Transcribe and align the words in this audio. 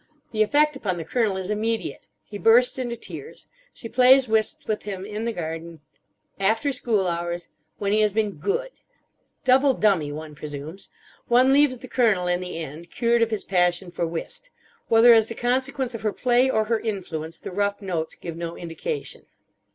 The 0.31 0.41
effect 0.41 0.75
upon 0.75 0.97
the 0.97 1.05
Colonel 1.05 1.37
is 1.37 1.51
immediate: 1.51 2.07
he 2.23 2.39
bursts 2.39 2.79
into 2.79 2.95
tears. 2.95 3.45
She 3.71 3.87
plays 3.87 4.27
whist 4.27 4.67
with 4.67 4.81
him 4.81 5.05
in 5.05 5.25
the 5.25 5.31
garden: 5.31 5.81
"After 6.39 6.71
school 6.71 7.05
hours. 7.05 7.49
When 7.77 7.91
he 7.93 8.01
has 8.01 8.11
been 8.11 8.39
good." 8.39 8.71
Double 9.45 9.75
dummy, 9.75 10.11
one 10.11 10.33
presumes. 10.33 10.89
One 11.27 11.53
leaves 11.53 11.77
the 11.77 11.87
Colonel, 11.87 12.25
in 12.25 12.39
the 12.41 12.57
end, 12.57 12.89
cured 12.89 13.21
of 13.21 13.29
his 13.29 13.43
passion 13.43 13.91
for 13.91 14.07
whist. 14.07 14.49
Whether 14.87 15.13
as 15.13 15.27
the 15.27 15.35
consequence 15.35 15.93
of 15.93 16.01
her 16.01 16.13
play 16.13 16.49
or 16.49 16.63
her 16.65 16.79
influence 16.79 17.39
the 17.39 17.51
"Rough 17.51 17.79
Notes" 17.79 18.15
give 18.15 18.35
no 18.35 18.57
indication. 18.57 19.27